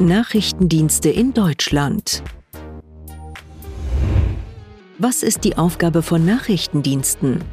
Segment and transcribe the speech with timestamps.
[0.00, 2.24] Nachrichtendienste in Deutschland.
[4.98, 7.44] Was ist die Aufgabe von Nachrichtendiensten?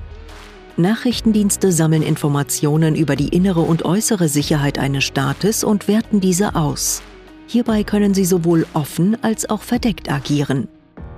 [0.76, 7.04] Nachrichtendienste sammeln Informationen über die innere und äußere Sicherheit eines Staates und werten diese aus.
[7.46, 10.68] Hierbei können sie sowohl offen als auch verdeckt agieren.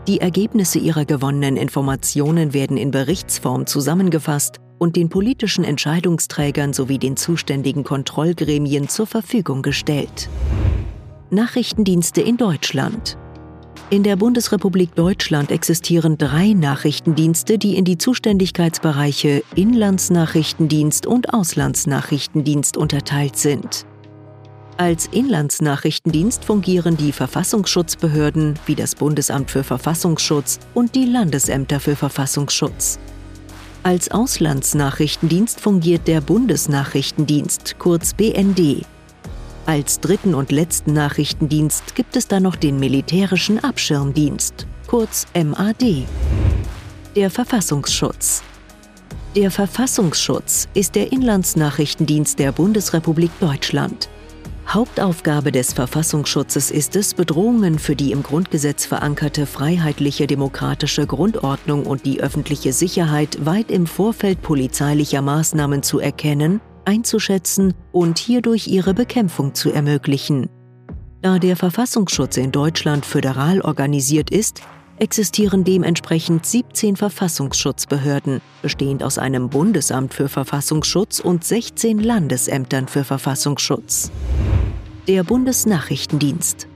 [0.09, 7.15] Die Ergebnisse ihrer gewonnenen Informationen werden in Berichtsform zusammengefasst und den politischen Entscheidungsträgern sowie den
[7.15, 10.27] zuständigen Kontrollgremien zur Verfügung gestellt.
[11.33, 13.17] Nachrichtendienste in Deutschland.
[13.89, 23.35] In der Bundesrepublik Deutschland existieren drei Nachrichtendienste, die in die Zuständigkeitsbereiche Inlandsnachrichtendienst und Auslandsnachrichtendienst unterteilt
[23.37, 23.85] sind.
[24.77, 32.99] Als Inlandsnachrichtendienst fungieren die Verfassungsschutzbehörden wie das Bundesamt für Verfassungsschutz und die Landesämter für Verfassungsschutz.
[33.83, 38.85] Als Auslandsnachrichtendienst fungiert der Bundesnachrichtendienst, kurz BND.
[39.65, 46.05] Als dritten und letzten Nachrichtendienst gibt es dann noch den militärischen Abschirmdienst, kurz MAD.
[47.15, 48.43] Der Verfassungsschutz.
[49.37, 54.09] Der Verfassungsschutz ist der Inlandsnachrichtendienst der Bundesrepublik Deutschland.
[54.67, 62.05] Hauptaufgabe des Verfassungsschutzes ist es, Bedrohungen für die im Grundgesetz verankerte freiheitliche demokratische Grundordnung und
[62.05, 69.53] die öffentliche Sicherheit weit im Vorfeld polizeilicher Maßnahmen zu erkennen, einzuschätzen und hierdurch ihre Bekämpfung
[69.53, 70.49] zu ermöglichen.
[71.21, 74.61] Da der Verfassungsschutz in Deutschland föderal organisiert ist,
[74.97, 84.11] existieren dementsprechend 17 Verfassungsschutzbehörden, bestehend aus einem Bundesamt für Verfassungsschutz und 16 Landesämtern für Verfassungsschutz.
[85.07, 86.67] Der Bundesnachrichtendienst.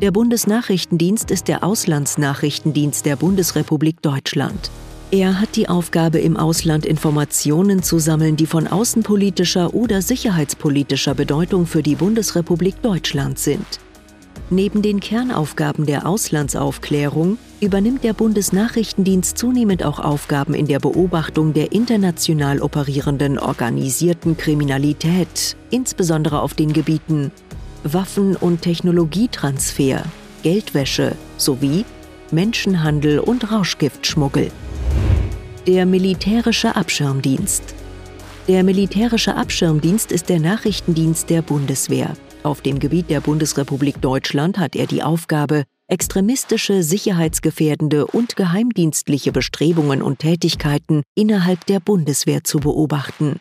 [0.00, 4.70] Der Bundesnachrichtendienst ist der Auslandsnachrichtendienst der Bundesrepublik Deutschland.
[5.10, 11.64] Er hat die Aufgabe, im Ausland Informationen zu sammeln, die von außenpolitischer oder sicherheitspolitischer Bedeutung
[11.64, 13.64] für die Bundesrepublik Deutschland sind.
[14.50, 21.72] Neben den Kernaufgaben der Auslandsaufklärung übernimmt der Bundesnachrichtendienst zunehmend auch Aufgaben in der Beobachtung der
[21.72, 27.32] international operierenden organisierten Kriminalität, insbesondere auf den Gebieten
[27.82, 30.02] Waffen- und Technologietransfer,
[30.42, 31.86] Geldwäsche sowie
[32.30, 34.50] Menschenhandel und Rauschgiftschmuggel.
[35.68, 37.74] Der militärische Abschirmdienst.
[38.48, 42.14] Der militärische Abschirmdienst ist der Nachrichtendienst der Bundeswehr.
[42.42, 50.00] Auf dem Gebiet der Bundesrepublik Deutschland hat er die Aufgabe, extremistische, sicherheitsgefährdende und geheimdienstliche Bestrebungen
[50.00, 53.38] und Tätigkeiten innerhalb der Bundeswehr zu beobachten.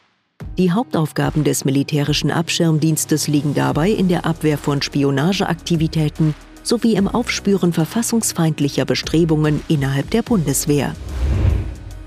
[0.58, 7.72] Die Hauptaufgaben des militärischen Abschirmdienstes liegen dabei in der Abwehr von Spionageaktivitäten sowie im Aufspüren
[7.72, 10.94] verfassungsfeindlicher Bestrebungen innerhalb der Bundeswehr.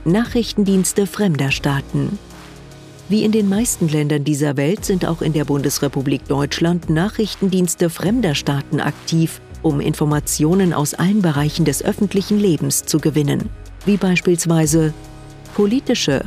[0.04, 2.18] Nachrichtendienste fremder Staaten
[3.10, 8.36] wie in den meisten Ländern dieser Welt sind auch in der Bundesrepublik Deutschland Nachrichtendienste fremder
[8.36, 13.50] Staaten aktiv, um Informationen aus allen Bereichen des öffentlichen Lebens zu gewinnen,
[13.84, 14.94] wie beispielsweise
[15.56, 16.24] politische,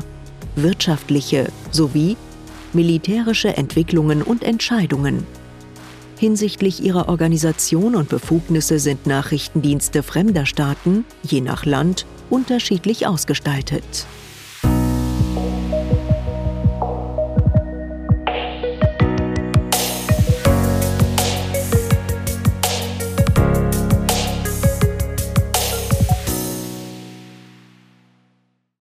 [0.58, 2.18] wirtschaftliche sowie
[2.74, 5.26] militärische Entwicklungen und Entscheidungen.
[6.24, 13.84] Hinsichtlich ihrer Organisation und Befugnisse sind Nachrichtendienste fremder Staaten, je nach Land, unterschiedlich ausgestaltet.